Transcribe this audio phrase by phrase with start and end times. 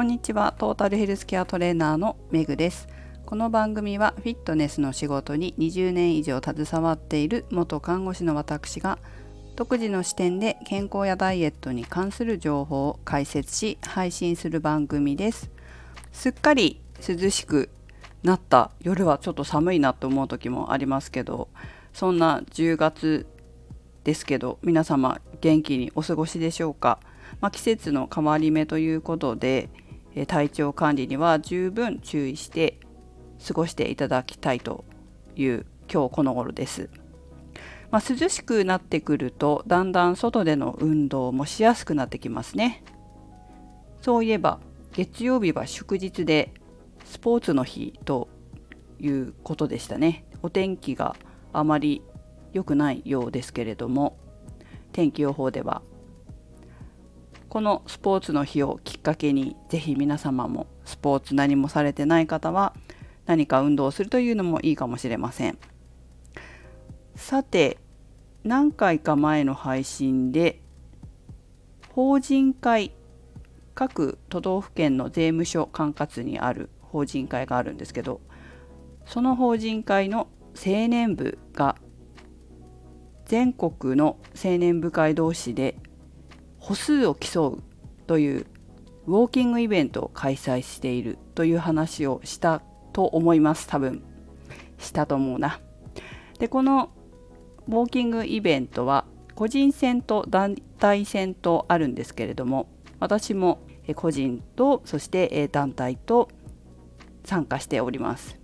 [0.00, 0.54] こんにちは。
[0.56, 2.88] トータルヘルスケアトレーナーのメグです。
[3.26, 8.98] この番組はフィットネスの仕事に20年以上携わっている元看護師の私が
[9.56, 15.50] 独自の視点で健康やダイエットに関する情報を解説し配信する番組です。
[16.12, 17.68] すっかり涼しく
[18.22, 21.48] なった夜はちょっと寒いなと思う時もありますけど
[21.92, 23.26] そんな10月
[24.04, 27.00] ですけど皆様元気にお過ごしでしょうか、
[27.42, 29.68] まあ、季節の変わり目ということで
[30.26, 32.80] 体調管理には十分注意して
[33.46, 34.84] 過ごしていただきたいと
[35.36, 36.90] いう今日この頃です。
[37.90, 42.84] まあ、涼しくなってくるとだんだん外での運動もしやすくなってきますね。
[44.00, 44.60] そういえば
[44.92, 46.54] 月曜日は祝日で
[47.04, 48.28] スポーツの日と
[49.00, 50.24] いうことでしたね。
[50.42, 51.16] お天気が
[51.52, 52.02] あまり
[52.52, 54.16] 良くないようですけれども
[54.92, 55.82] 天気予報では
[57.50, 62.74] このスポーツの日をきっかけにぜひ皆様もスポーツ何もされてない方は
[63.26, 65.58] 何か運動をするというのもいいかもしれません。
[67.16, 67.78] さて
[68.44, 70.62] 何回か前の配信で
[71.90, 72.92] 法人会
[73.74, 78.20] 各都道府県の税務署管轄にある法人会があるんですけど
[79.06, 81.76] その法人会の青年部が
[83.26, 85.76] 全国の青年部会同士で
[86.70, 87.62] 歩数を競う
[88.06, 88.46] という
[89.08, 93.66] ウォーキングイベントを開催しているという話をしたと思います。
[93.66, 94.04] 多分。
[94.78, 95.58] したと思うな。
[96.38, 96.92] でこの
[97.66, 99.04] ウォーキングイベントは
[99.34, 102.68] 個人戦と団体戦とあるんですけれども
[103.00, 106.28] 私も個人とそして団体と
[107.24, 108.38] 参加しております。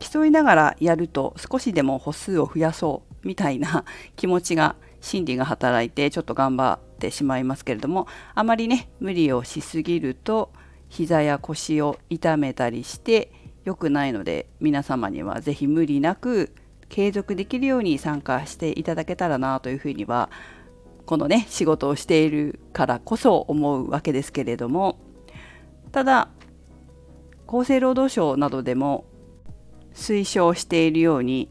[0.00, 3.84] 競いながらやると少しでも歩数を増やそうみたいな
[4.16, 4.74] 気持ちが
[5.04, 10.50] 心理が働いてちょっと頑張ってしまいますけれどもあまりね無理をしすぎると
[10.88, 13.30] 膝や腰を痛めたりして
[13.64, 16.54] 良くないので皆様には是非無理なく
[16.88, 20.30] 継続できるように参加していただけたらなというふうには
[21.04, 24.98] このね仕事をしているからこそ思うわけですけれども
[25.92, 26.30] ただ
[27.46, 29.04] 厚生労働省などでも
[29.94, 31.50] 推奨しているように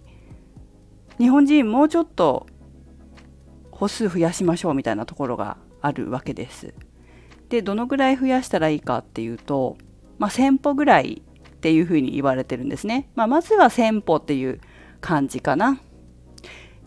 [1.20, 2.48] 日本人もうちょっと
[3.84, 6.74] 歩数増やしましょうみたいなところがあるわけです。
[7.50, 9.78] でどのぐらい増やしたらいいかっていうと、
[10.20, 13.10] まあ、1000歩ぐらいっていうふうに言われてるんですね。
[13.16, 14.62] まあ、まずは1000歩っていう
[15.02, 15.82] 感じかな。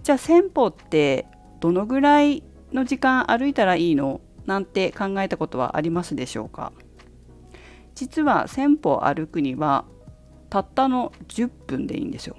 [0.04, 1.26] じゃあ1000歩って
[1.60, 2.42] どのぐらい
[2.72, 6.72] の時間歩いたらいいのなんて考えたことはありますでしょうか？
[7.94, 9.84] 実は1000歩歩くには
[10.48, 12.36] たったの10分でいいんですよ。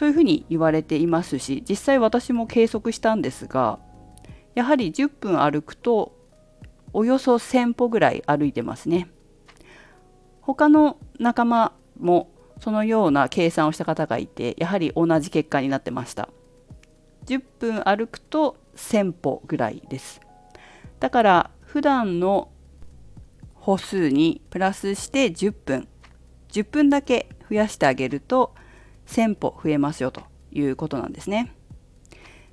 [0.00, 3.78] そういうふうに言われていますし実際私も計測したんですが
[4.54, 6.16] やはり10分歩くと
[6.94, 9.08] およそ1000歩ぐらい歩いてますね。
[10.40, 12.30] 他の仲間も
[12.60, 16.30] そのような計算をした方がいてやはり同じ結果になってました。
[17.26, 20.22] 10分歩くと1000歩ぐらいです。
[20.98, 22.50] だから普段の
[23.52, 25.88] 歩数にプラスして10分
[26.50, 28.54] 10分だけ増やしてあげると
[29.06, 30.22] 1000歩増えますよと
[30.52, 31.52] いうことなんですね。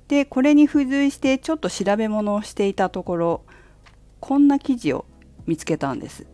[0.08, 3.44] でこれに付随してちょっと調べ物をしていたところ
[4.20, 5.04] こんな記事を
[5.46, 6.26] 見つけたんです。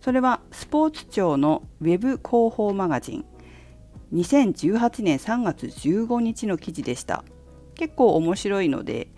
[0.00, 3.24] それはスポーツ庁のウェブ広報マガジン
[4.14, 7.24] 2018年3月15日の記事でした。
[7.74, 9.08] 結構面白いので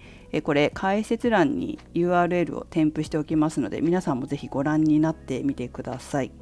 [0.45, 6.33] これ解説欄に URL を添付しておきますので皆さんもぜひご覧になってみてください。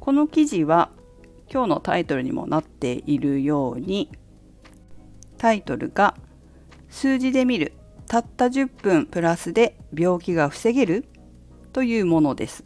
[0.00, 0.90] この記事は
[1.50, 4.10] 今日のタイトルにもなっているように
[5.38, 6.16] タイトルが
[6.88, 7.72] 数字で見る
[8.06, 11.04] たった10分プラスで病気が防げる
[11.72, 12.64] というものです。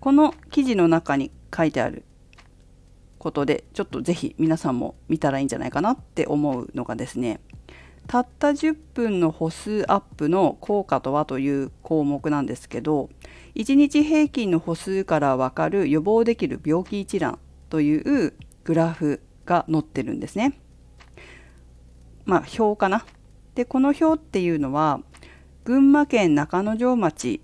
[0.00, 2.04] この記事の中に書いてある
[3.18, 7.40] ことでちょっとぜひ皆さんも見たらいいんじゃないかなって思うのがですね
[8.06, 13.10] たった10分の歩数アップの効果とはという項目なんですけど
[13.54, 17.38] 1日平均の歩数からわかる予防できる病気一覧
[17.70, 20.58] というグラフが載ってるんですね。
[22.24, 23.06] まあ表かな。
[23.54, 25.00] でこの表っていうのは
[25.64, 27.40] 群馬県中之条町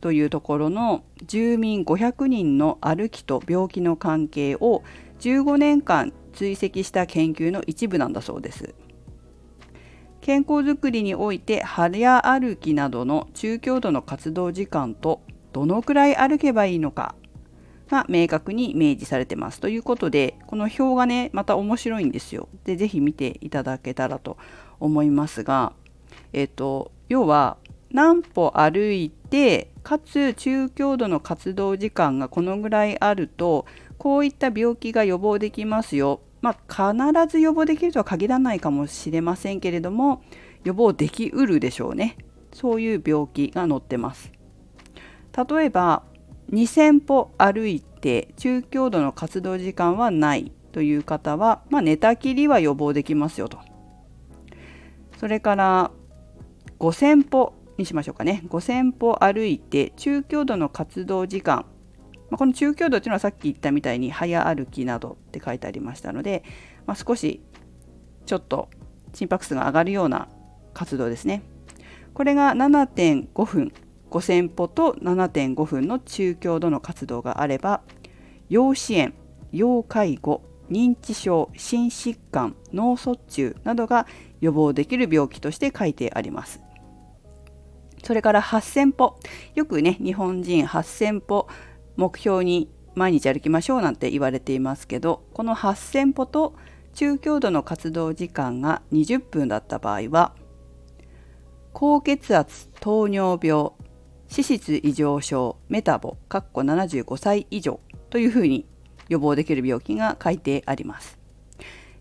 [0.00, 4.82] というところの住民500人の歩きと病気の関係を
[5.20, 8.74] 15年間追跡した研究の一部なんだそうです。
[10.22, 15.20] 健康づくりにおいて早歩きなどの中強度の活動時間と
[15.52, 17.16] どのくらい歩けばいいのか
[17.90, 22.48] が明確に明示されてますということでこの表がねまた面白いんですよ。
[22.64, 24.38] で是非見ていただけたらと
[24.78, 25.72] 思いますが、
[26.32, 27.56] えっ、と要は
[27.90, 33.66] 何歩歩いてかつ中強度の活動時間がこのぐらいあると
[33.98, 36.20] こういった病気が予防できますよ。
[36.42, 40.22] まあ、必ず予防できるとは限らないかもしれませんけれども
[40.64, 42.18] 予防できうるでしょうね。
[42.52, 44.30] そういう病気が載ってます。
[45.48, 46.02] 例えば
[46.52, 53.58] 2000歩歩いて中強度の活動時間はないという方は、まあ、寝たきりは予防できますよと。
[55.18, 55.90] それから
[56.78, 61.64] 5000歩にしましょうかね5000歩歩いて中強度の活動時間、
[62.32, 66.44] まあ、この中強度っていうのはさっき言ったみたいに早歩きなどって書いてありましたので、
[66.86, 67.42] まあ、少し
[68.24, 68.70] ちょっと
[69.12, 70.28] 心拍数が上がるような
[70.72, 71.42] 活動ですね。
[72.14, 73.72] これが7.5分
[74.10, 77.82] 5000歩と7.5分の中強度の活動があれば
[78.48, 79.12] 要支援
[79.50, 84.06] 要介護認知症心疾患脳卒中などが
[84.40, 86.60] 予防できる病気として書いてあります
[88.02, 89.18] それから8000歩
[89.54, 91.46] よくね日本人8000歩
[91.96, 96.54] 目標に毎日歩きましょうなんて言われていますけどこの8000歩と
[96.94, 100.34] 中強度の活動時間が20分だった場合は
[101.72, 103.72] 高血圧糖尿病
[104.30, 107.80] 脂質異常症メタボ75歳以上
[108.10, 108.66] というふうに
[109.08, 111.18] 予防できる病気が書いてあります。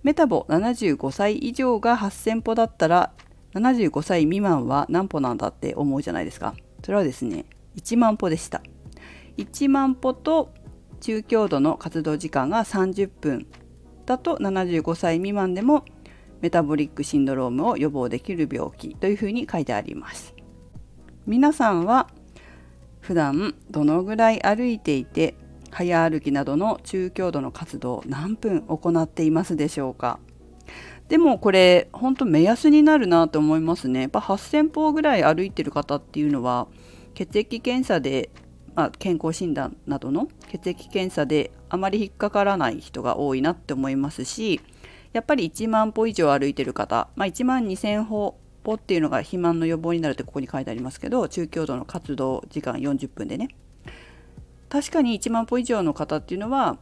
[0.04, 3.12] メタボ75歳以上が8000歩だったら
[3.54, 6.56] 75歳未満は何歩なんだって思うじゃないですか。
[6.84, 7.46] それはですね
[7.76, 8.62] 1万歩でした。
[9.38, 10.54] 1万歩と
[11.00, 13.48] 中強度の活動時間が30分
[14.06, 15.86] だと75歳未満でも
[16.42, 20.34] メタボリックシンドロームを予防できる病気というふうに書いてあります。
[21.26, 22.08] 皆さんは
[23.00, 25.36] 普段どのぐらい歩いていて
[25.70, 30.20] 早歩きなどの中強度の活動何分行っていますでしょうか？
[31.08, 34.02] でもこれ本当目安になるなと思いますね。
[34.02, 36.68] やっぱ8000歩ぐらい歩いてる方っていうのは
[37.14, 38.30] 血液検査で、
[38.76, 44.62] まあ、健康診断などの血液検査であまり引っかからない人が多いなって思いますし
[45.14, 53.50] やっぱり1万歩以上歩いてる方、まあ、1万2000歩歩っていうのが肥満の予防になるってここに書いてありますけど中強度の活動時間40分でね。
[54.70, 56.78] 確かに1万歩以上の方っていうのは、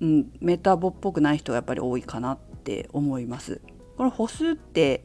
[0.00, 3.62] うん、メタボっぽくない人がやっぱり多いかなって思います。
[3.96, 5.02] この歩数って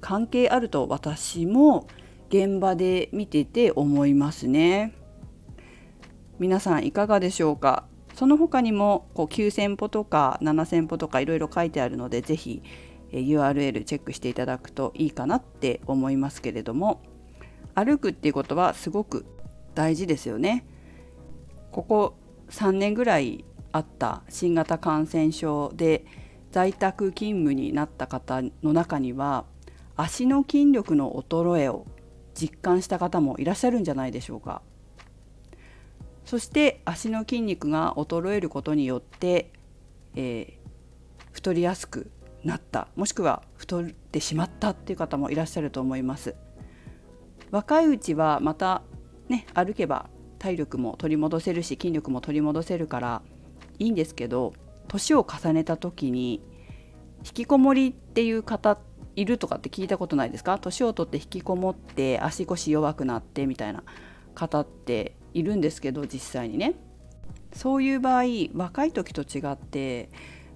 [0.00, 1.88] 関係あると私も
[2.28, 4.92] 現場で見てて思いますね。
[6.44, 7.86] 皆さんいかがでしょうか？
[8.14, 12.62] その他にもこう9,000歩とか7,000歩とかいろいろ書いてあるので是非
[13.12, 17.00] URL チェックしていただくといいかなって思いますけれども
[17.74, 19.24] 歩くっていうことはすごく
[19.74, 20.66] 大事ですよね。
[21.72, 22.14] ここ
[22.50, 26.04] 3年ぐらいあった新型感染症で
[26.50, 29.46] 在宅勤務になった方の中には
[29.96, 31.86] 足の筋力の衰えを
[32.34, 34.60] 実感した方もいらっしゃるんじゃないでしょうか。
[36.24, 39.52] そして足の筋肉が衰えることによって、
[40.14, 40.54] えー、
[41.32, 42.10] 太りやすく
[42.44, 46.34] なったもしくは太ってしまったっていう方もいらっしゃると思います。
[47.50, 48.82] 若いうちはまた
[49.28, 53.22] ね歩けば体力も取り戻せるし筋力も取り戻せるから
[53.78, 54.52] いいんですけど
[54.88, 56.42] 年を重ねた時に
[57.24, 58.78] 引きこもりっていう方
[59.16, 60.58] いるとかって聞いたことないですか？
[60.58, 63.84] 年を取って引きこもって足腰弱くなってみたいな
[64.34, 66.74] 方っているんですけど実際にね。
[67.52, 68.24] そういう場合
[68.54, 70.08] 若い時と違って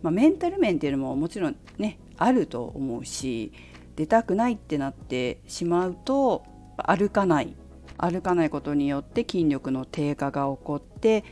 [0.03, 3.53] まあ、メンタル面っていうのももちろんねあると思うし
[3.97, 6.45] 出たくないってなってしまうと
[6.77, 7.57] 歩かない。
[8.01, 11.25] 歩かないことによって筋力の低下が起こって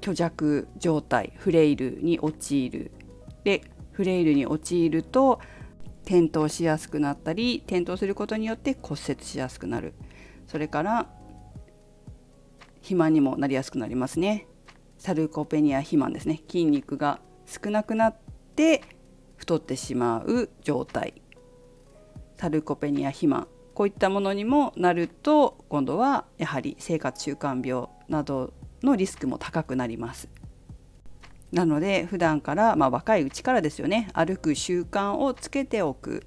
[0.00, 2.90] 虚弱状態フレイルに陥る。
[3.44, 3.62] で
[3.92, 5.40] フレイルに陥ると
[6.04, 9.92] 転倒しやすくなったり転倒することによって骨折しやすくなる。
[10.46, 11.06] それから
[12.86, 14.46] 肥満にもなりやすくなりますね。
[14.96, 16.40] サルコペニア肥満ですね。
[16.48, 18.16] 筋肉が少なくなっ
[18.54, 18.80] て
[19.36, 21.20] 太ってしまう状態。
[22.38, 23.48] サルコペニア肥満。
[23.74, 30.28] こういったものにもなると今度はやはり生活習慣病などのリスクも高くなります。
[31.50, 34.10] なので普段から、まあ、若いうちからですよね。
[34.14, 36.24] 歩く習慣をつけておく。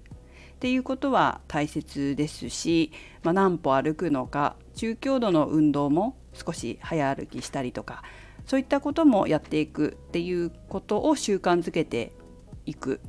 [0.56, 2.92] っていうことは大切ですし、
[3.24, 8.04] まあ、何歩歩くのか中強度の運動も少し早歩きしたりとか
[8.46, 12.14] そういったこともやっていくっていうことを習慣づけて
[12.66, 13.02] いく。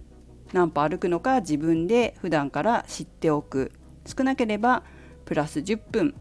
[0.52, 3.72] 何歩歩くのか自分で普段から知っておく。
[4.04, 4.82] 少なければ
[5.24, 6.14] プラス10分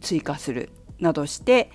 [0.00, 0.70] 追加する。
[0.98, 1.70] などして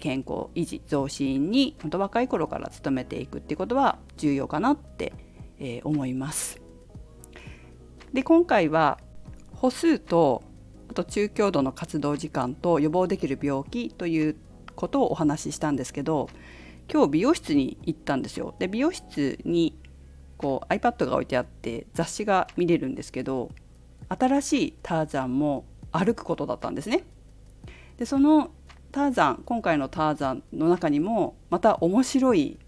[0.00, 5.12] 健康維持増進に本当若い頃から努めていくってことは重要かなって
[5.84, 6.60] 思います。
[8.12, 8.98] で今回は
[9.54, 10.42] 歩数と
[10.96, 14.36] と中強度の活動時間と予防できる病気という
[14.74, 16.28] ことをお話ししたんですけど
[16.92, 18.54] 今日美容室に行ったんですよ。
[18.58, 19.78] で美容室に
[20.36, 23.50] こう iPad が置いてあって雑誌が見れるんですけど
[24.08, 27.04] 新しいターザンも歩くことだったんですね。
[27.96, 28.50] でその
[28.92, 32.58] ターザン今回のターザンの中にもまた面白い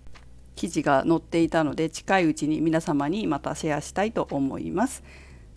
[0.56, 5.02] 記事が載っていたので近いうちに皆様にまたシェアしたいと思います。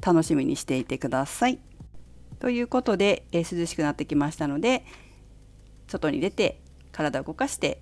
[0.02, 1.71] 楽しみにしていてください。
[2.42, 4.84] ということで、えー、涼しくなってきましたので
[5.88, 6.60] 外に出て
[6.92, 7.82] 体を動かして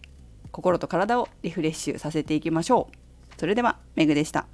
[0.52, 3.40] 心と体をリフレッシュさせていきましょう。
[3.40, 4.48] それではめぐでした。